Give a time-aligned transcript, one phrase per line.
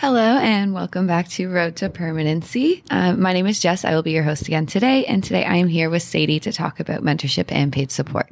[0.00, 2.82] Hello, and welcome back to Road to Permanency.
[2.90, 3.84] Um, my name is Jess.
[3.84, 5.04] I will be your host again today.
[5.04, 8.26] And today I am here with Sadie to talk about mentorship and paid support.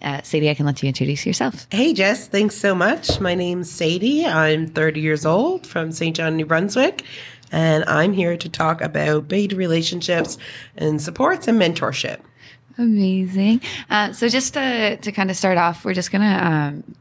[0.00, 1.66] Uh, Sadie, I can let you introduce yourself.
[1.72, 2.28] Hey, Jess.
[2.28, 3.18] Thanks so much.
[3.18, 4.24] My name's Sadie.
[4.24, 6.14] I'm 30 years old from St.
[6.14, 7.02] John, New Brunswick.
[7.50, 10.38] And I'm here to talk about paid relationships
[10.76, 12.20] and supports and mentorship.
[12.78, 13.60] Amazing.
[13.90, 16.94] Uh, so just to, to kind of start off, we're just going to, um,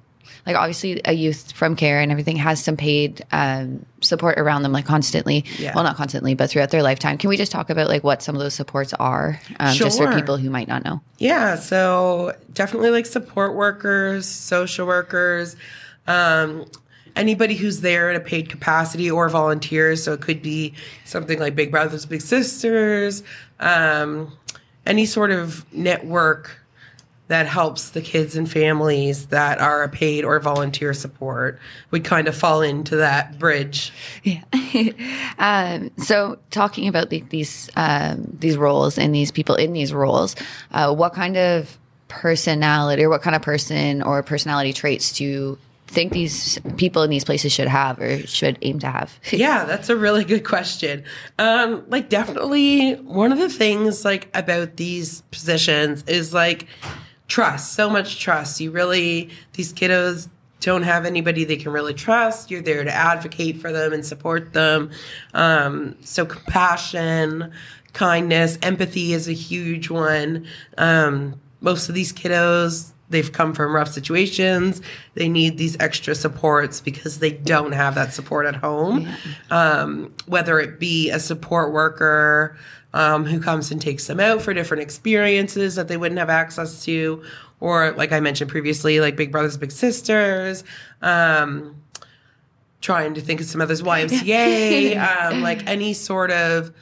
[0.46, 4.72] like obviously a youth from care and everything has some paid um, support around them
[4.72, 5.74] like constantly Yeah.
[5.76, 8.34] well not constantly but throughout their lifetime can we just talk about like what some
[8.34, 12.92] of those supports are um, just for people who might not know Yeah, so definitely
[12.92, 15.58] like support workers, social workers,
[16.08, 16.64] um,
[17.18, 20.02] anybody who's there in a paid capacity or volunteers.
[20.04, 20.73] So it could be
[21.04, 23.22] something like Big Brothers Big Sisters,
[23.59, 24.32] um,
[24.88, 26.59] any sort of network
[27.28, 31.59] that helps the kids and families that are a paid or volunteer support
[31.91, 33.92] would kind of fall into that bridge.
[34.23, 34.44] Yeah.
[35.38, 40.36] um, so, talking about the, these um, these roles and these people in these roles,
[40.72, 45.58] uh, what kind of personality or what kind of person or personality traits do
[45.88, 49.20] think these people in these places should have or should aim to have?
[49.32, 51.04] yeah, that's a really good question.
[51.40, 56.68] Um, like definitely one of the things like about these positions is like
[57.28, 58.60] trust, so much trust.
[58.60, 62.52] You really these kiddos don't have anybody they can really trust.
[62.52, 64.92] You're there to advocate for them and support them.
[65.34, 67.52] Um, so compassion,
[67.94, 70.48] kindness, empathy is a huge one.
[70.78, 74.81] Um, most of these kiddos they've come from rough situations.
[75.13, 79.08] They need these extra supports because they don't have that support at home.
[79.50, 82.58] Um, whether it be a support worker
[82.94, 86.83] um, who comes and takes them out for different experiences that they wouldn't have access
[86.85, 87.23] to,
[87.59, 90.63] or like I mentioned previously, like Big Brothers Big Sisters.
[91.02, 91.81] Um,
[92.81, 94.97] trying to think of some others, YMCA,
[95.31, 96.73] um, like any sort of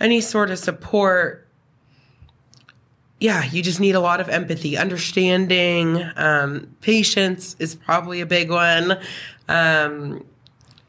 [0.00, 1.47] any sort of support
[3.20, 6.02] yeah, you just need a lot of empathy, understanding.
[6.16, 8.98] Um, patience is probably a big one.
[9.48, 10.24] Um,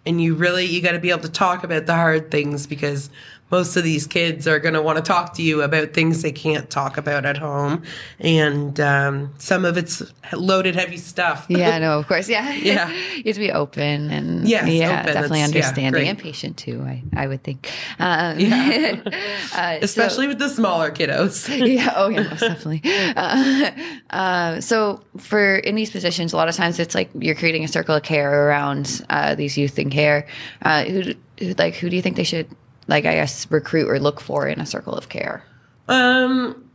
[0.06, 3.10] and you really you got to be able to talk about the hard things because
[3.52, 6.32] most of these kids are going to want to talk to you about things they
[6.32, 7.84] can't talk about at home
[8.20, 12.30] and um, some of it's loaded heavy stuff Yeah, no, of course.
[12.30, 12.52] Yeah.
[12.70, 12.90] Yeah.
[12.90, 15.06] you have to be open and Yes, yeah, open.
[15.14, 16.08] definitely That's- understanding great.
[16.08, 17.70] and patient too, I, I would think.
[18.00, 19.02] Um, Yeah.
[19.06, 21.94] uh, so- especially with the smaller kiddos yeah.
[21.96, 22.24] Oh, yeah.
[22.24, 22.82] Most definitely.
[23.16, 23.72] Uh,
[24.12, 27.68] uh, so, for in these positions, a lot of times it's like you're creating a
[27.68, 30.28] circle of care around uh, these youth in care.
[30.62, 31.02] Uh, who,
[31.40, 32.48] who, like, who do you think they should,
[32.90, 35.44] like, I guess, recruit or look for in a circle of care?
[35.88, 36.66] Um,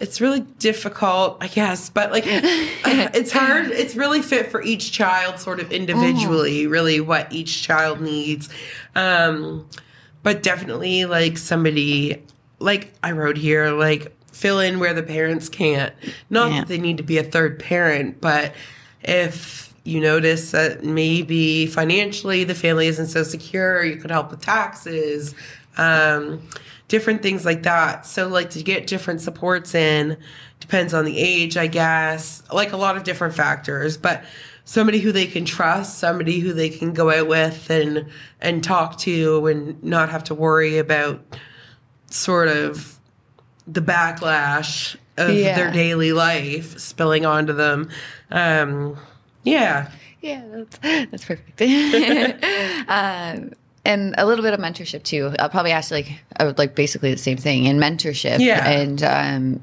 [0.00, 3.66] it's really difficult, I guess, but like it's hard.
[3.66, 8.48] It's really fit for each child, sort of individually, really what each child needs.
[8.94, 9.68] Um,
[10.22, 12.22] but definitely like somebody
[12.60, 15.92] like I wrote here, like fill in where the parents can't.
[16.30, 16.58] Not Yeah.
[16.60, 18.54] that they need to be a third parent, but
[19.02, 24.40] if you notice that maybe financially the family isn't so secure, you could help with
[24.40, 25.34] taxes,
[25.76, 26.48] um,
[26.88, 28.06] different things like that.
[28.06, 30.16] So, like to get different supports in
[30.60, 34.22] depends on the age, I guess, like a lot of different factors, but
[34.64, 38.06] somebody who they can trust, somebody who they can go out with and
[38.40, 41.20] and talk to and not have to worry about
[42.10, 42.98] sort of
[43.66, 45.54] the backlash of Yeah.
[45.54, 47.88] their daily life spilling onto them.
[48.30, 48.96] Um,
[49.44, 49.90] yeah.
[50.20, 50.78] Yeah, that's,
[51.10, 51.62] that's perfect.
[52.88, 53.52] um,
[53.84, 55.32] and a little bit of mentorship too.
[55.38, 58.38] I'll probably ask like I would like basically the same thing in mentorship.
[58.38, 58.68] Yeah.
[58.68, 59.62] and um,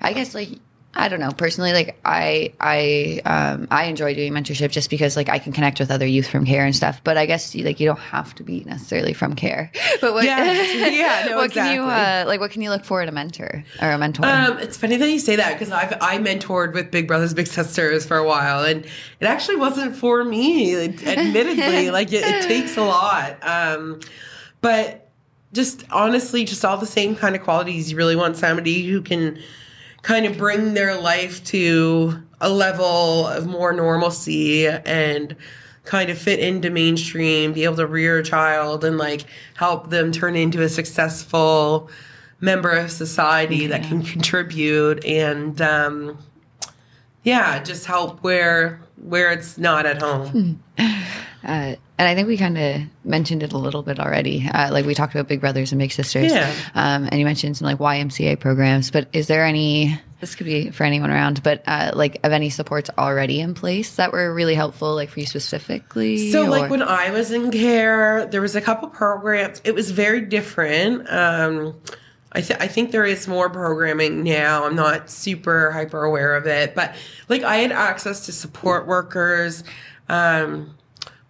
[0.00, 0.50] I guess like
[0.94, 1.72] I don't know personally.
[1.72, 5.90] Like I I um, I enjoy doing mentorship just because like I can connect with
[5.90, 7.00] other youth from care and stuff.
[7.02, 9.70] But I guess like you don't have to be necessarily from care.
[10.00, 10.24] But what?
[10.24, 10.42] Yeah.
[10.92, 12.22] Yeah, no, what can you exactly.
[12.22, 12.40] uh, like?
[12.40, 14.26] What can you look for in a mentor or a mentor?
[14.26, 17.46] Um, it's funny that you say that because I've I mentored with Big Brothers Big
[17.46, 20.74] Sisters for a while, and it actually wasn't for me.
[21.06, 23.38] Admittedly, like it, it takes a lot.
[23.42, 24.00] Um,
[24.60, 25.10] but
[25.52, 27.90] just honestly, just all the same kind of qualities.
[27.90, 29.38] You really want somebody who can
[30.02, 35.36] kind of bring their life to a level of more normalcy and
[35.84, 39.22] kind of fit into mainstream, be able to rear a child and like
[39.54, 41.88] help them turn into a successful
[42.40, 46.18] member of society that can contribute and um,
[47.22, 50.62] yeah, just help where where it's not at home.
[51.44, 54.48] Uh, and I think we kind of mentioned it a little bit already.
[54.48, 56.30] Uh, like we talked about Big Brothers and Big Sisters.
[56.30, 56.52] Yeah.
[56.74, 60.70] Um, and you mentioned some like YMCA programs, but is there any this could be
[60.70, 64.54] for anyone around, but uh, like of any supports already in place that were really
[64.54, 66.30] helpful, like for you specifically.
[66.30, 69.60] So, or- like when I was in care, there was a couple programs.
[69.64, 71.10] It was very different.
[71.10, 71.74] Um,
[72.34, 74.64] I, th- I think there is more programming now.
[74.64, 76.94] I'm not super hyper aware of it, but
[77.28, 79.64] like I had access to support workers.
[80.08, 80.76] Um,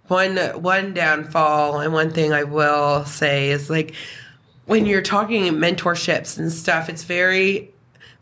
[0.08, 3.94] one one downfall and one thing I will say is like
[4.66, 7.72] when you're talking mentorships and stuff, it's very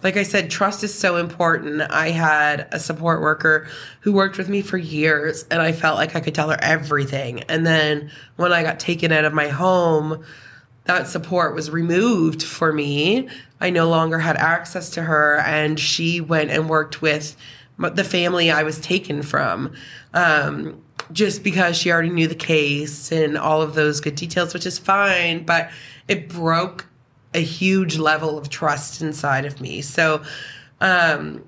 [0.02, 1.82] like I said, trust is so important.
[1.82, 3.66] I had a support worker
[4.00, 7.42] who worked with me for years and I felt like I could tell her everything.
[7.44, 10.24] And then when I got taken out of my home,
[10.96, 13.28] that support was removed for me.
[13.60, 17.36] I no longer had access to her and she went and worked with
[17.78, 19.72] the family I was taken from.
[20.12, 20.82] Um,
[21.12, 24.78] just because she already knew the case and all of those good details, which is
[24.78, 25.70] fine, but
[26.06, 26.86] it broke
[27.34, 29.82] a huge level of trust inside of me.
[29.82, 30.22] So,
[30.80, 31.44] um,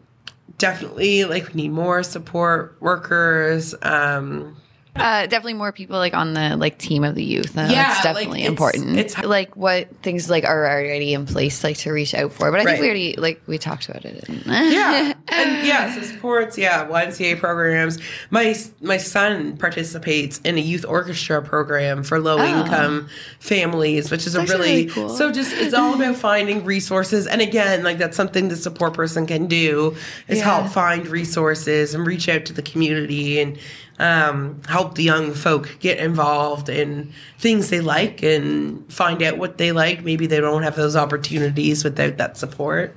[0.59, 3.75] definitely like we need more support workers.
[3.83, 4.57] Um,
[4.95, 7.57] Uh, definitely more people like on the like team of the youth.
[7.57, 8.99] Uh, Yeah, that's like, definitely it's- important.
[8.99, 12.51] it's- like what things like are already in place like to reach out for.
[12.51, 12.71] But I Right.
[12.73, 14.23] think we already like we talked about it.
[14.47, 17.99] yeah, and yeah, so sports, yeah, YMCA programs.
[18.31, 23.09] My my son participates in a youth orchestra program for low income
[23.41, 24.45] families, which is a Oh.
[24.45, 25.09] really, really cool.
[25.09, 27.27] so just it's all about finding resources.
[27.27, 29.97] And again, like that's something the support person can do
[30.29, 30.45] is Yeah.
[30.61, 33.57] help find resources and reach out to the community and
[33.99, 39.59] um, help the young folk get involved in things they like and find out what
[39.59, 40.03] they like.
[40.05, 42.97] Maybe they don't have those opportunities without that support.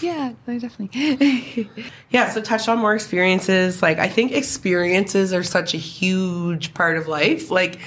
[0.00, 1.70] yeah, definitely.
[2.10, 3.82] Yeah, so touch on more experiences.
[3.82, 7.50] Like I think experiences are such a huge part of life.
[7.52, 7.78] Like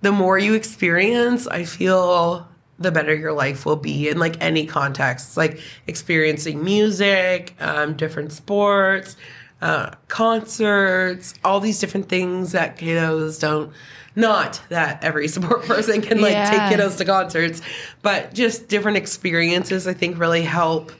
[0.00, 2.48] the more you experience, I feel
[2.78, 5.36] the better your life will be in like any context.
[5.36, 9.16] Like experiencing music, um, different sports,
[9.62, 13.72] uh, concerts, all these different things that kiddos don't.
[14.16, 16.50] Not that every support person can like Yeah.
[16.68, 17.62] take kiddos to concerts,
[18.02, 19.86] but just different experiences.
[19.86, 20.92] I think really help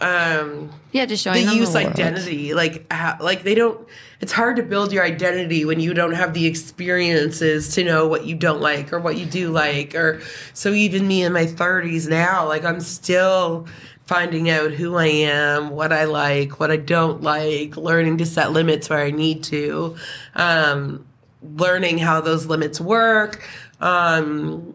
[0.00, 1.86] um yeah, just showing the them youth world.
[1.86, 3.86] identity like ha- like they don't
[4.24, 8.24] it's hard to build your identity when you don't have the experiences to know what
[8.24, 10.18] you don't like or what you do like or
[10.54, 13.66] so even me in my 30s now like i'm still
[14.06, 18.50] finding out who i am what i like what i don't like learning to set
[18.50, 19.94] limits where i need to
[20.36, 21.04] um
[21.42, 23.46] learning how those limits work
[23.82, 24.72] um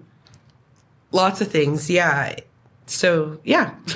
[1.12, 2.36] lots of things yeah
[2.90, 3.74] so yeah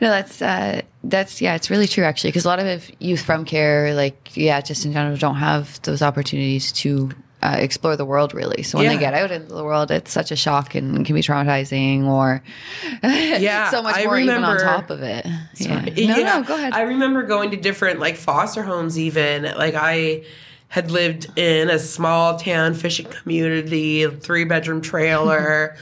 [0.00, 3.44] No, that's uh, that's yeah, it's really true actually because a lot of youth from
[3.44, 7.10] care, like yeah, just in general, don't have those opportunities to
[7.42, 8.62] uh, explore the world really.
[8.62, 8.94] So when Yeah.
[8.94, 12.42] they get out into the world, it's such a shock and can be traumatizing, or
[13.02, 15.24] Yeah, so much I more even on top of it.
[15.56, 15.84] Yeah.
[16.06, 16.38] No, Yeah.
[16.38, 16.72] no, go ahead.
[16.72, 19.42] I remember going to different like foster homes even.
[19.44, 20.24] Like I
[20.68, 25.76] had lived in a small town fishing community, three bedroom trailer,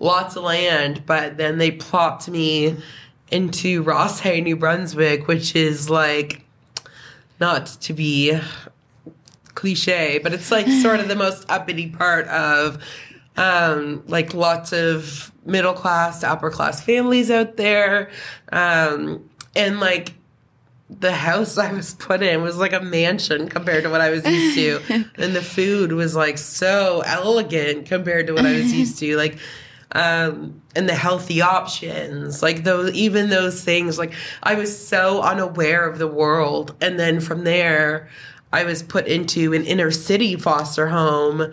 [0.00, 2.76] lots of land, but then they plopped me
[3.30, 6.44] into Rothesay, New Brunswick, which is like
[7.38, 8.38] not to be
[9.54, 12.82] cliche, but it's like sort of the most uppity part of
[13.36, 18.10] um, like lots of middle class to upper class families out there.
[18.52, 20.14] Um, and like
[20.88, 24.24] the house I was put in was like a mansion compared to what I was
[24.26, 25.04] used to.
[25.16, 29.16] and the food was like so elegant compared to what I was used to.
[29.16, 29.38] Like,
[29.92, 35.88] um, and the healthy options, like those, even those things, like I was so unaware
[35.88, 36.74] of the world.
[36.80, 38.08] And then from there,
[38.52, 41.52] I was put into an inner city foster home,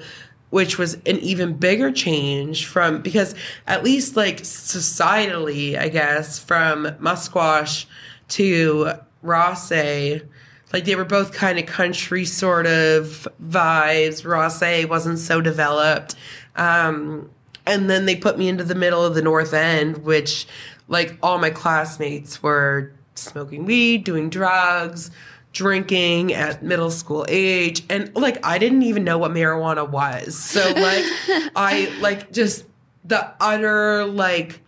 [0.50, 6.86] which was an even bigger change from because at least like societally, I guess, from
[7.00, 7.86] Musquash
[8.30, 8.92] to
[9.24, 10.28] Rothesay,
[10.74, 14.24] like they were both kind of country sort of vibes.
[14.24, 16.16] Rothesay wasn't so developed.
[16.56, 17.30] Um,
[17.68, 20.48] and then they put me into the middle of the North End, which
[20.88, 25.12] like all my classmates were smoking weed, doing drugs,
[25.52, 27.84] drinking at middle school age.
[27.90, 30.38] And like I didn't even know what marijuana was.
[30.38, 31.06] So like
[31.56, 32.66] I like just
[33.06, 34.60] the utter like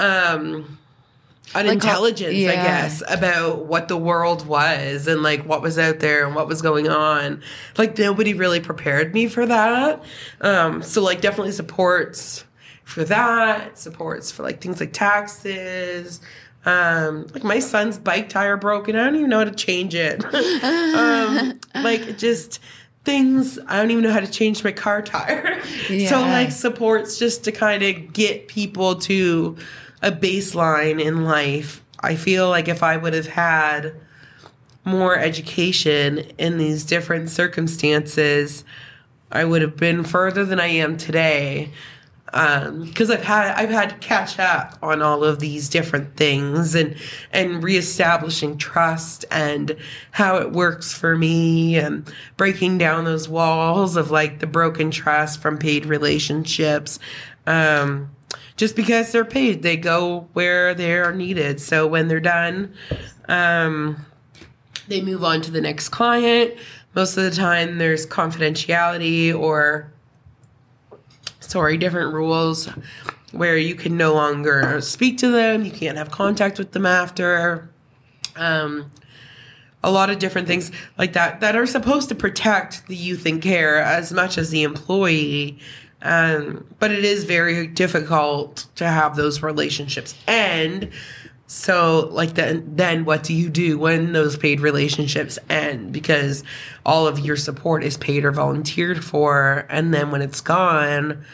[0.00, 0.77] um
[1.54, 2.64] unintelligence, I yeah.
[2.64, 6.62] guess, about what the world was and like what was out there and what was
[6.62, 7.42] going on.
[7.76, 10.02] Like nobody really prepared me for that.
[10.40, 12.44] Um, so like definitely supports
[12.84, 16.20] for that, supports for like things like taxes.
[16.64, 18.96] Um, like my son's bike tire broken.
[18.96, 20.24] I don't even know how to change it.
[20.64, 22.60] um, like just
[23.04, 25.62] things I don't even know how to change my car tire.
[25.88, 29.56] So like supports just to kind of get people to
[30.02, 31.82] a baseline in life.
[32.00, 33.94] I feel like if I would have had
[34.84, 38.64] more education in these different circumstances,
[39.30, 41.70] I would have been further than I am today.
[42.26, 46.74] Because um, I've had I've had to catch up on all of these different things
[46.74, 46.94] and
[47.32, 49.74] and reestablishing trust and
[50.10, 55.40] how it works for me and breaking down those walls of like the broken trust
[55.40, 56.98] from paid relationships.
[57.46, 58.10] Um,
[58.58, 61.60] just because they're paid, they go where they are needed.
[61.60, 62.74] So when they're done,
[63.28, 64.04] um,
[64.88, 66.54] they move on to the next client.
[66.94, 69.92] Most of the time, there's confidentiality or,
[71.40, 72.68] sorry, different rules
[73.30, 77.70] where you can no longer speak to them, you can't have contact with them after.
[78.34, 78.90] Um,
[79.84, 83.40] a lot of different things like that that are supposed to protect the youth in
[83.40, 85.60] care as much as the employee.
[86.00, 90.90] Um, but it is very difficult to have those relationships and
[91.50, 95.92] so, like then, then what do you do when those paid relationships end?
[95.92, 96.44] Because
[96.84, 101.24] all of your support is paid or volunteered for, and then when it's gone,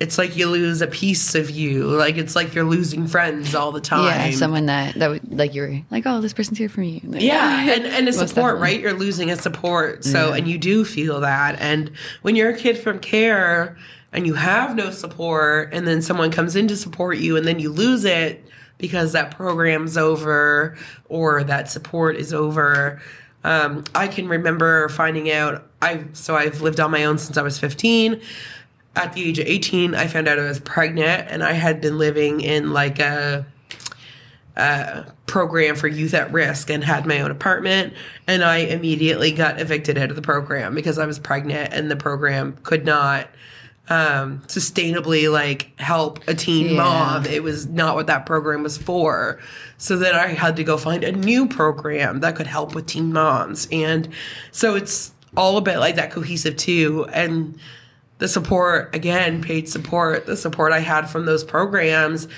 [0.00, 1.84] it's like you lose a piece of you.
[1.84, 4.30] Like it's like you're losing friends all the time.
[4.30, 7.02] Yeah, someone that that would, like you're like, oh, this person's here for me.
[7.04, 8.60] Like, yeah, and and a support, definitely.
[8.62, 8.80] right?
[8.80, 10.04] You're losing a support.
[10.04, 11.60] So, and you do feel that.
[11.60, 11.92] And
[12.22, 13.76] when you're a kid from care
[14.12, 17.60] and you have no support, and then someone comes in to support you, and then
[17.60, 18.44] you lose it
[18.78, 20.78] because that program's over
[21.10, 23.02] or that support is over.
[23.44, 27.42] Um, I can remember finding out I so I've lived on my own since I
[27.42, 28.20] was 15.
[28.96, 31.96] At the age of 18, I found out I was pregnant and I had been
[31.96, 33.46] living in like a,
[34.56, 37.94] a program for youth at risk and had my own apartment
[38.26, 41.96] and I immediately got evicted out of the program because I was pregnant and the
[41.96, 43.28] program could not
[43.90, 46.76] um, sustainably like help a teen yeah.
[46.76, 47.26] mom.
[47.26, 49.40] It was not what that program was for.
[49.78, 53.12] So then I had to go find a new program that could help with teen
[53.12, 53.66] moms.
[53.72, 54.08] And
[54.52, 57.06] so it's all a bit like that cohesive too.
[57.12, 57.58] And
[58.20, 62.28] the support, again, paid support, the support I had from those programs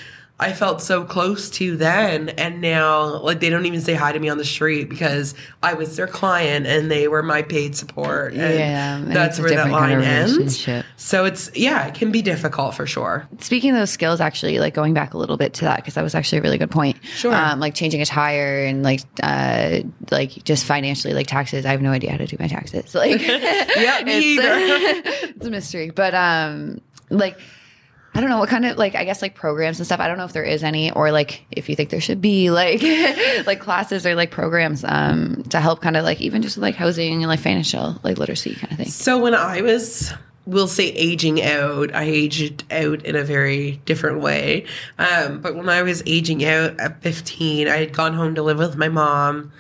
[0.41, 4.19] I felt so close to then, and now like they don't even say hi to
[4.19, 8.33] me on the street because I was their client and they were my paid support.
[8.33, 10.69] And yeah, that's where that line kind of ends.
[10.97, 13.29] So it's yeah, it can be difficult for sure.
[13.39, 16.03] Speaking of those skills, actually, like going back a little bit to that because that
[16.03, 16.97] was actually a really good point.
[17.05, 19.79] Sure, um, like changing a tire and like uh,
[20.11, 21.65] like just financially, like taxes.
[21.65, 22.95] I have no idea how to do my taxes.
[23.03, 27.39] Like, yeah, me it's, it's a mystery, but um, like
[28.14, 30.00] I don't know what kind of like I guess like programs and stuff.
[30.00, 32.50] I don't know if there is any or like if you think there should be
[32.50, 32.83] like
[33.47, 37.23] like classes or like programs um to help kind of like even just like housing
[37.23, 38.88] and like financial like literacy kind of thing.
[38.88, 40.12] So when I was
[40.45, 44.66] we'll say aging out, I aged out in a very different way.
[44.99, 48.59] Um but when I was aging out at 15, I had gone home to live
[48.59, 49.52] with my mom.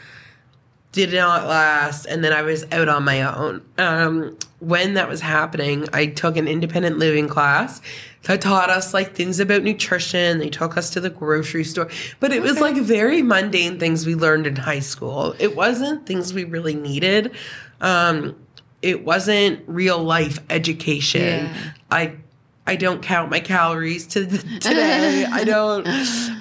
[0.92, 3.62] Did not last and then I was out on my own.
[3.78, 7.82] Um when that was happening, I took an independent living class
[8.22, 10.38] that taught us like things about nutrition.
[10.38, 11.90] They took us to the grocery store,
[12.20, 15.34] but it was like very mundane things we learned in high school.
[15.40, 17.34] It wasn't things we really needed.
[17.80, 18.36] Um,
[18.82, 21.46] it wasn't real life education.
[21.46, 21.72] Yeah.
[21.90, 22.16] I
[22.64, 25.24] I don't count my calories to today.
[25.24, 25.88] I don't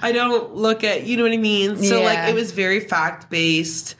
[0.03, 1.77] I don't look at you know what I mean.
[1.77, 2.05] So yeah.
[2.05, 3.95] like it was very fact based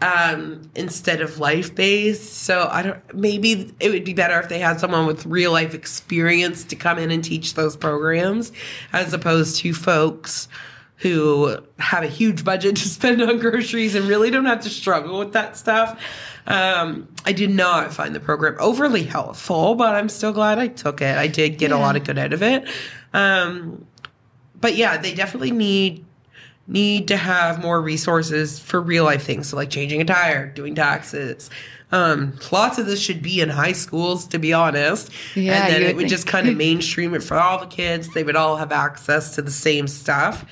[0.00, 2.34] um, instead of life based.
[2.34, 3.14] So I don't.
[3.14, 6.98] Maybe it would be better if they had someone with real life experience to come
[6.98, 8.52] in and teach those programs,
[8.92, 10.48] as opposed to folks
[10.98, 15.18] who have a huge budget to spend on groceries and really don't have to struggle
[15.18, 16.00] with that stuff.
[16.46, 21.02] Um, I did not find the program overly helpful, but I'm still glad I took
[21.02, 21.16] it.
[21.16, 21.76] I did get yeah.
[21.76, 22.68] a lot of good out of it.
[23.12, 23.86] Um,
[24.60, 26.04] but yeah, they definitely need
[26.66, 30.74] need to have more resources for real life things, so like changing a tire, doing
[30.74, 31.50] taxes.
[31.92, 35.10] Um, lots of this should be in high schools, to be honest.
[35.36, 36.10] Yeah, and then it would think.
[36.10, 38.12] just kind of mainstream it for all the kids.
[38.12, 40.44] They would all have access to the same stuff.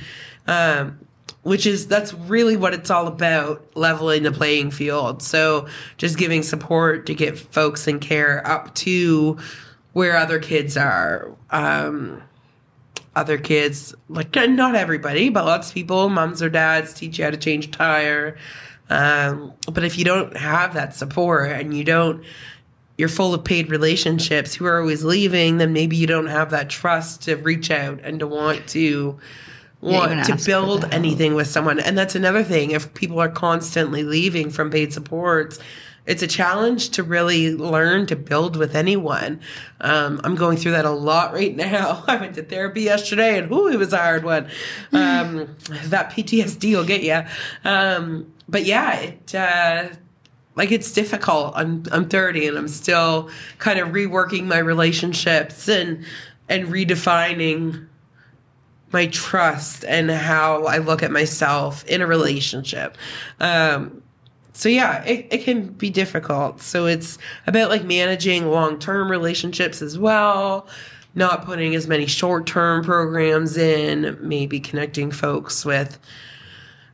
[0.46, 1.00] Um,
[1.42, 5.66] which is that's really what it's all about leveling the playing field so
[5.98, 9.38] just giving support to get folks in care up to
[9.92, 12.22] where other kids are um,
[13.16, 17.30] other kids, like not everybody, but lots of people, moms or dads, teach you how
[17.30, 18.36] to change a tire.
[18.90, 22.24] Um, but if you don't have that support and you don't,
[22.98, 26.70] you're full of paid relationships who are always leaving, then maybe you don't have that
[26.70, 29.18] trust to reach out and to want to
[29.80, 31.78] want yeah, to build anything with someone.
[31.78, 32.70] And that's another thing.
[32.70, 35.58] If people are constantly leaving from paid supports,
[36.06, 39.40] it's a challenge to really learn to build with anyone.
[39.80, 42.04] Um, I'm going through that a lot right now.
[42.08, 44.48] I went to therapy yesterday, and whoo, it was a hard one.
[44.92, 47.22] Um, that PTSD will get you.
[47.68, 49.34] Um, but yeah, it.
[49.34, 49.88] Uh,
[50.56, 51.52] like it's difficult.
[51.56, 56.04] I'm I'm 30 and I'm still kind of reworking my relationships and
[56.48, 57.88] and redefining
[58.92, 62.96] my trust and how I look at myself in a relationship.
[63.40, 64.03] Um,
[64.54, 66.62] so yeah, it, it can be difficult.
[66.62, 70.66] So it's about like managing long term relationships as well,
[71.14, 75.98] not putting as many short term programs in, maybe connecting folks with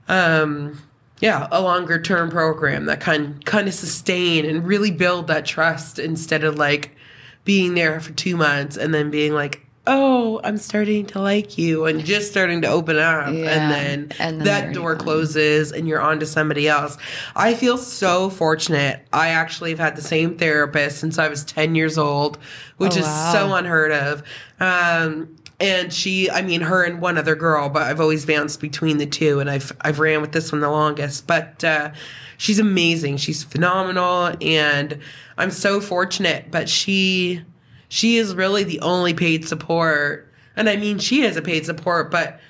[0.08, 0.82] um
[1.20, 5.98] yeah, a longer term program that can kind of sustain and really build that trust
[5.98, 6.96] instead of like
[7.44, 11.86] being there for two months and then being like, oh, I'm starting to like you
[11.86, 13.32] and just starting to open up.
[13.32, 13.50] Yeah.
[13.50, 16.96] And then, and then that door closes and you're on to somebody else.
[17.34, 19.06] I feel so fortunate.
[19.12, 22.38] I actually have had the same therapist since I was 10 years old,
[22.76, 23.26] which oh, wow.
[23.26, 24.22] is so unheard of.
[24.60, 28.96] Um, and she i mean her and one other girl but i've always bounced between
[28.96, 31.90] the two and i've i've ran with this one the longest but uh,
[32.38, 34.98] she's amazing she's phenomenal and
[35.36, 37.42] i'm so fortunate but she
[37.90, 42.10] she is really the only paid support and i mean she is a paid support
[42.10, 42.40] but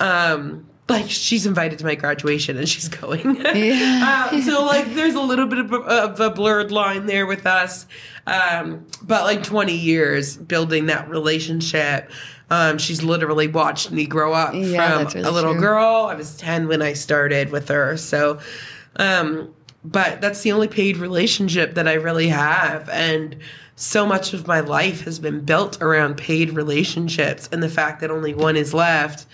[0.00, 3.36] um like she's invited to my graduation and she's going.
[3.36, 4.28] Yeah.
[4.32, 7.86] uh, so like there's a little bit of, of, a blurred line there with us.
[8.26, 12.10] Um, but like 20 years building that relationship.
[12.50, 15.60] Um, she's literally watched me grow up yeah, from really a little true.
[15.60, 16.06] girl.
[16.08, 17.96] I was 10 when I started with her.
[17.96, 18.38] So,
[18.96, 19.52] um,
[19.84, 22.88] but that's the only paid relationship that I really have.
[22.90, 23.36] And
[23.76, 28.10] so much of my life has been built around paid relationships and the fact that
[28.10, 29.26] only one is left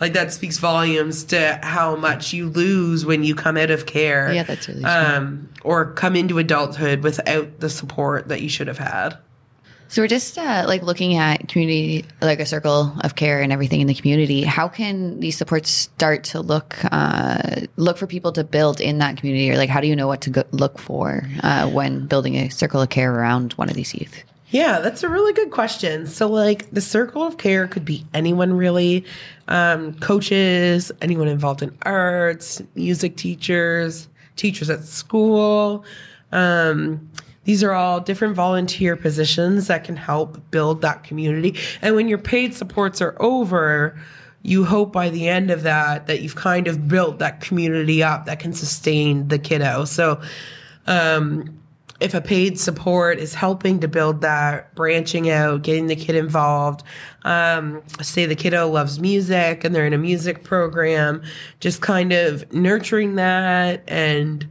[0.00, 4.32] like that speaks volumes to how much you lose when you come out of care.
[4.32, 4.90] Yeah, that's really true.
[4.90, 9.16] um, or come into adulthood without the support that you should have had.
[9.88, 13.80] So we're just uh, like looking at community, like a circle of care and everything
[13.80, 14.42] in the community.
[14.42, 19.16] How can these supports start to look uh, look for people to build in that
[19.16, 22.34] community, or like how do you know what to go- look for uh, when building
[22.36, 24.24] a circle of care around one of these youth?
[24.54, 26.06] Yeah, that's a really good question.
[26.06, 29.04] So, like, the circle of care could be anyone really
[29.48, 35.84] um, coaches, anyone involved in arts, music teachers, teachers at school.
[36.30, 37.10] Um,
[37.44, 41.56] these are all different volunteer positions that can help build that community.
[41.80, 43.98] And when your paid supports are over,
[44.42, 48.26] you hope by the end of that that you've kind of built that community up
[48.26, 49.84] that can sustain the kiddo.
[49.84, 50.20] So,
[50.86, 51.60] um,
[52.00, 56.82] if a paid support is helping to build that, branching out, getting the kid involved,
[57.22, 61.22] um, say the kiddo loves music and they're in a music program,
[61.60, 64.46] just kind of nurturing that and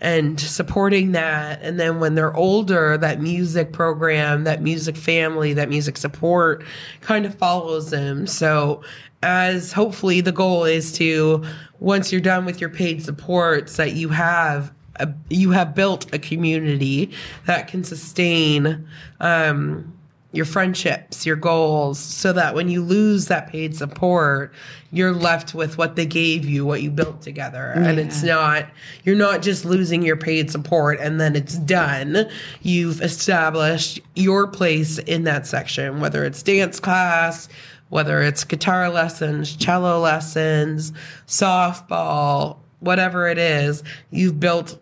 [0.00, 1.60] and supporting that.
[1.62, 6.64] And then when they're older, that music program, that music family, that music support
[7.00, 8.26] kind of follows them.
[8.26, 8.82] So
[9.22, 11.44] as hopefully the goal is to
[11.78, 16.18] once you're done with your paid supports that you have a, you have built a
[16.18, 17.10] community
[17.46, 18.86] that can sustain
[19.20, 19.92] um,
[20.32, 24.52] your friendships, your goals, so that when you lose that paid support,
[24.92, 27.72] you're left with what they gave you, what you built together.
[27.76, 27.88] Yeah.
[27.88, 28.66] And it's not,
[29.04, 32.28] you're not just losing your paid support and then it's done.
[32.62, 37.48] You've established your place in that section, whether it's dance class,
[37.88, 40.92] whether it's guitar lessons, cello lessons,
[41.26, 44.78] softball, whatever it is, you've built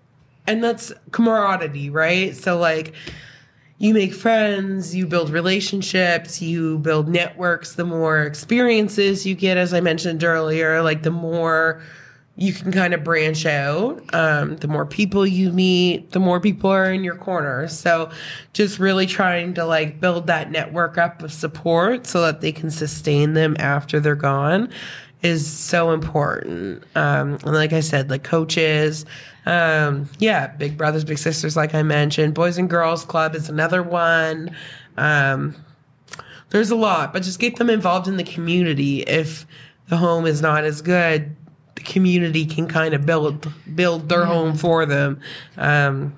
[0.47, 2.35] and that's camaraderie, right?
[2.35, 2.95] So like
[3.79, 7.75] you make friends, you build relationships, you build networks.
[7.75, 11.81] The more experiences you get, as I mentioned earlier, like the more
[12.39, 14.03] you can kind of branch out.
[14.15, 17.67] Um, the more people you meet, the more people are in your corner.
[17.67, 18.11] So
[18.53, 22.71] just really trying to like build that network up of support so that they can
[22.71, 24.71] sustain them after they're gone
[25.23, 26.85] is so important.
[26.95, 29.05] Um, and like I said, like coaches,
[29.47, 32.35] um, yeah, big brothers, big sisters, like I mentioned.
[32.35, 34.55] Boys and Girls Club is another one.
[34.97, 35.57] Um,
[36.51, 39.01] there's a lot, but just get them involved in the community.
[39.03, 39.47] If
[39.89, 41.35] the home is not as good,
[41.75, 45.21] the community can kind of build build their home for them.
[45.57, 46.15] Um,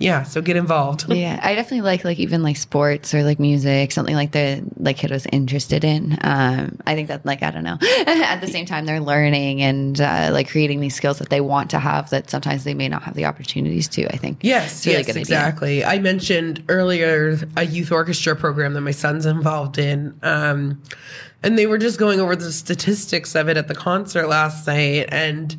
[0.00, 1.12] yeah, so get involved.
[1.12, 4.98] yeah, I definitely like like even like sports or like music, something like the like
[4.98, 6.18] kiddos interested in.
[6.22, 7.78] Um, I think that like I don't know.
[8.06, 11.70] At the same time, they're learning and uh, like creating these skills that they want
[11.70, 14.06] to have that sometimes they may not have the opportunities to.
[14.12, 14.38] I think.
[14.42, 15.84] Yes, really yes, exactly.
[15.84, 15.88] Idea.
[15.88, 20.18] I mentioned earlier a youth orchestra program that my son's involved in.
[20.22, 20.82] Um,
[21.42, 25.06] and they were just going over the statistics of it at the concert last night
[25.10, 25.56] and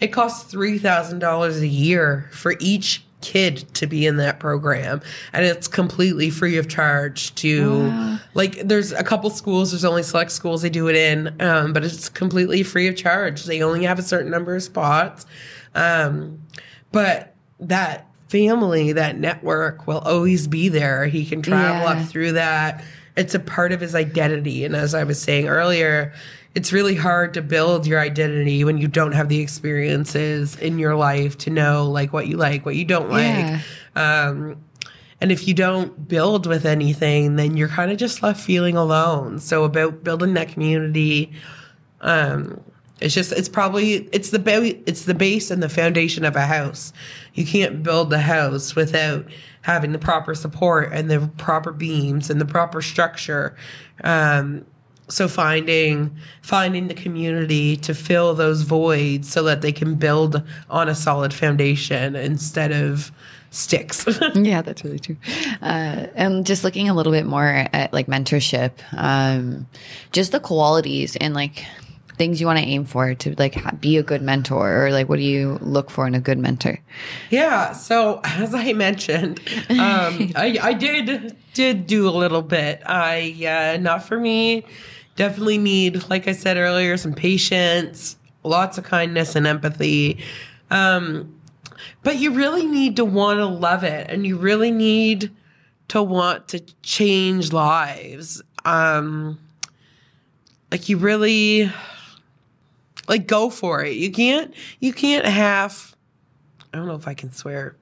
[0.00, 5.00] it costs $3,000 a year for each kid to be in that program.
[5.32, 8.18] And it's completely free of charge to wow.
[8.34, 11.84] like there's a couple schools there's only select schools they do it in um, but
[11.84, 13.44] it's completely free of charge.
[13.44, 15.26] They only have a certain number of spots.
[15.74, 16.42] Um,
[16.92, 21.06] but that family that network will always be there.
[21.06, 22.00] He can travel yeah.
[22.00, 22.84] up through that.
[23.16, 24.64] It's a part of his identity.
[24.64, 26.12] And as i was saying earlier
[26.54, 30.96] it's really hard to build your identity when you don't have the experiences in your
[30.96, 33.60] life to know like what you like, what you don't yeah.
[33.94, 34.02] like.
[34.02, 34.56] Um,
[35.20, 39.38] and if you don't build with anything, then you're kind of just left feeling alone.
[39.38, 41.32] So about building that community,
[42.00, 42.60] um,
[43.00, 46.46] it's just it's probably it's the ba- it's the base and the foundation of a
[46.46, 46.92] house.
[47.34, 49.26] You can't build the house without
[49.62, 53.56] having the proper support and the proper beams and the proper structure.
[54.02, 54.64] Um,
[55.10, 60.88] so finding finding the community to fill those voids so that they can build on
[60.88, 63.12] a solid foundation instead of
[63.50, 64.06] sticks.
[64.34, 65.16] yeah, that's really true.
[65.60, 69.66] Uh, and just looking a little bit more at like mentorship, um,
[70.12, 71.64] just the qualities and like
[72.20, 75.16] things you want to aim for to like be a good mentor or like what
[75.16, 76.78] do you look for in a good mentor
[77.30, 83.74] yeah so as i mentioned um, I, I did did do a little bit i
[83.74, 84.66] uh, not for me
[85.20, 90.24] definitely need, like I said earlier, some patience, lots of kindness and empathy.
[90.70, 91.38] Um,
[92.02, 95.30] but you really need to want to love it and you really need
[95.88, 98.40] to want to change lives.
[98.64, 99.38] Um,
[100.70, 101.70] like you really
[103.06, 103.96] like go for it.
[103.96, 105.94] You can't you can't half
[106.72, 107.76] I don't know if I can swear.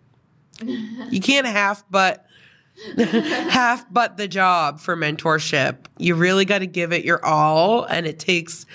[0.60, 2.26] you can't half but
[2.96, 5.86] half but the job for mentorship.
[5.98, 8.66] You really got to give it your all and it takes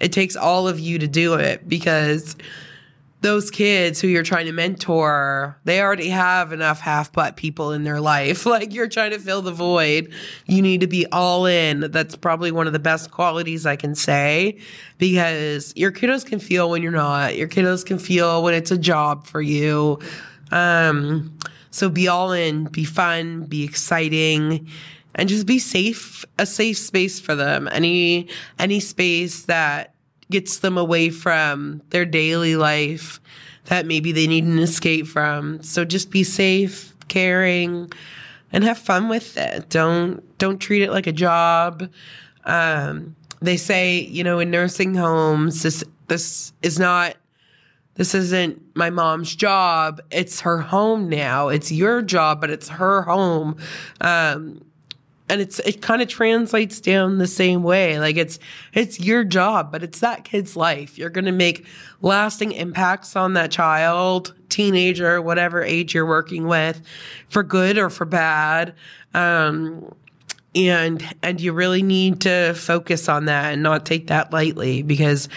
[0.00, 2.36] it takes all of you to do it because
[3.22, 7.84] those kids who you're trying to mentor, they already have enough half butt people in
[7.84, 8.46] their life.
[8.52, 10.12] Like you're trying to fill the void.
[10.46, 11.90] You need to be all in.
[11.92, 14.58] That's probably one of the best qualities I can say
[14.98, 17.36] because your kiddos can feel when you're not.
[17.36, 20.00] Your kiddos can feel when it's a job for you.
[20.50, 21.38] Um,
[21.72, 24.68] so be all in, be fun, be exciting,
[25.14, 27.68] and just be safe, a safe space for them.
[27.72, 29.94] Any any space that
[30.30, 33.20] gets them away from their daily life
[33.66, 35.62] that maybe they need an escape from.
[35.62, 37.90] So just be safe, caring,
[38.52, 39.68] and have fun with it.
[39.70, 41.88] Don't don't treat it like a job.
[42.44, 47.16] Um, they say, you know, in nursing homes, this this is not
[47.94, 50.00] this isn't my mom's job.
[50.10, 51.48] It's her home now.
[51.48, 53.56] It's your job, but it's her home.
[54.00, 54.64] Um,
[55.28, 57.98] and it's it kind of translates down the same way.
[57.98, 58.38] Like it's
[58.74, 60.98] it's your job, but it's that kid's life.
[60.98, 61.66] You're going to make
[62.02, 66.82] lasting impacts on that child, teenager, whatever age you're working with,
[67.28, 68.74] for good or for bad.
[69.14, 69.94] Um,
[70.54, 75.28] and and you really need to focus on that and not take that lightly because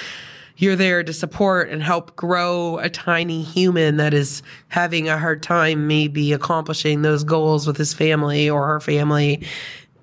[0.57, 5.43] you're there to support and help grow a tiny human that is having a hard
[5.43, 9.45] time maybe accomplishing those goals with his family or her family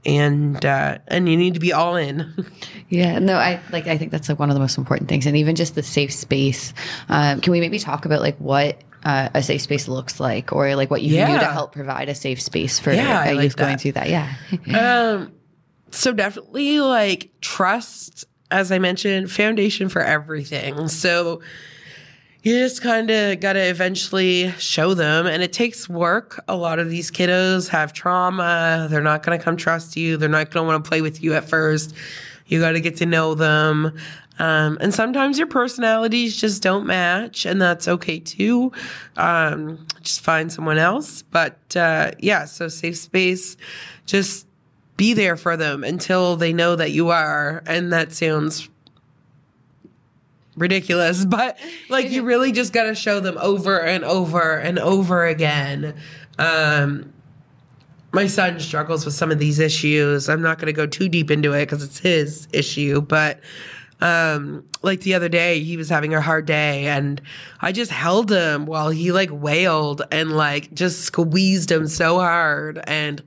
[0.05, 2.33] and uh, and you need to be all in.
[2.89, 3.87] yeah, no, I like.
[3.87, 6.13] I think that's like one of the most important things, and even just the safe
[6.13, 6.75] space.
[7.09, 10.75] Um, can we maybe talk about like what uh, a safe space looks like, or
[10.75, 11.33] like what you yeah.
[11.33, 14.09] do to help provide a safe space for yeah, a like youth going through that?
[14.09, 14.35] Yeah.
[15.15, 15.33] um.
[15.91, 20.89] So definitely like trust as I mentioned, foundation for everything.
[20.89, 21.41] So
[22.43, 25.27] you just kind of got to eventually show them.
[25.27, 26.43] And it takes work.
[26.49, 28.89] A lot of these kiddos have trauma.
[28.91, 30.17] They're not going to come trust you.
[30.17, 31.95] They're not going to want to play with you at first.
[32.47, 33.97] You got to get to know them.
[34.39, 38.73] Um, and sometimes your personalities just don't match, and that's okay too.
[39.17, 41.23] Um, just find someone else.
[41.23, 43.57] But uh, yeah, so safe space,
[44.07, 44.47] just
[44.97, 47.63] be there for them until they know that you are.
[47.67, 48.69] And that sounds
[50.57, 55.27] ridiculous, but like you really just got to show them over and over and over
[55.27, 55.95] again.
[56.39, 57.13] Um,
[58.13, 60.29] my son struggles with some of these issues.
[60.29, 63.41] I'm not going to go too deep into it because it's his issue, but
[64.03, 67.23] um, like the other day, he was having a hard day, and
[67.61, 72.83] I just held him while he like wailed and like just squeezed him so hard
[72.87, 73.23] and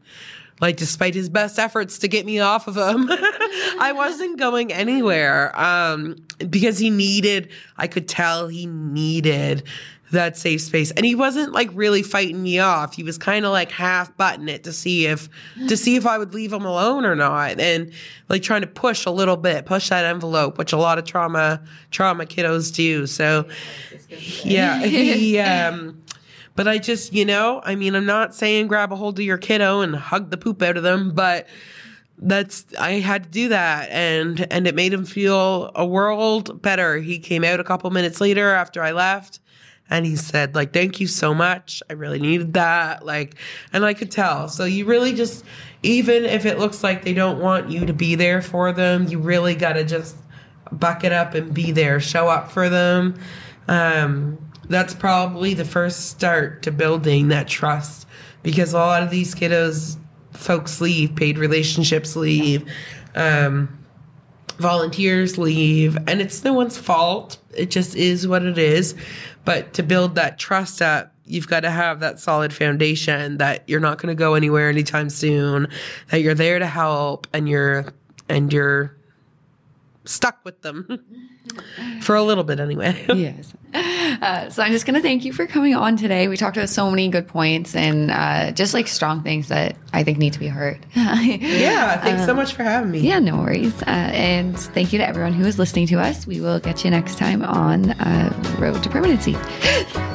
[0.61, 3.09] like despite his best efforts to get me off of him,
[3.79, 5.57] I wasn't going anywhere.
[5.59, 6.17] Um,
[6.49, 9.63] because he needed, I could tell he needed
[10.11, 10.91] that safe space.
[10.91, 12.95] And he wasn't like really fighting me off.
[12.95, 15.29] He was kind of like half button it to see if
[15.67, 17.59] to see if I would leave him alone or not.
[17.59, 17.91] And
[18.29, 21.61] like trying to push a little bit, push that envelope, which a lot of trauma
[21.91, 23.07] trauma kiddos do.
[23.07, 23.47] So
[24.43, 26.01] yeah, he um
[26.55, 29.37] but I just, you know, I mean, I'm not saying grab a hold of your
[29.37, 31.47] kiddo and hug the poop out of them, but
[32.17, 36.97] that's I had to do that and and it made him feel a world better.
[36.97, 39.39] He came out a couple minutes later after I left
[39.89, 41.83] and he said like thank you so much.
[41.89, 43.35] I really needed that like
[43.73, 44.47] and I could tell.
[44.47, 45.43] So you really just
[45.83, 49.19] even if it looks like they don't want you to be there for them, you
[49.19, 50.15] really got to just
[50.71, 53.19] buck it up and be there, show up for them.
[53.67, 58.07] Um that's probably the first start to building that trust.
[58.43, 59.97] Because a lot of these kiddos
[60.33, 62.69] folks leave paid relationships leave
[63.15, 63.79] um,
[64.57, 67.37] volunteers leave and it's no one's fault.
[67.55, 68.95] It just is what it is.
[69.45, 73.79] But to build that trust up you've got to have that solid foundation that you're
[73.79, 75.67] not going to go anywhere anytime soon
[76.11, 77.85] that you're there to help and you're
[78.29, 78.95] and you're
[80.05, 81.03] stuck with them
[82.01, 83.05] for a little bit anyway.
[83.13, 83.53] yes.
[83.73, 86.27] Uh, so I'm just going to thank you for coming on today.
[86.27, 90.03] We talked about so many good points and uh, just like strong things that I
[90.03, 90.85] think need to be heard.
[90.95, 92.01] yeah.
[92.01, 92.99] Thanks um, so much for having me.
[92.99, 93.73] Yeah, no worries.
[93.83, 96.25] Uh, and thank you to everyone who is listening to us.
[96.25, 99.35] We will get you next time on uh, Road to Permanency.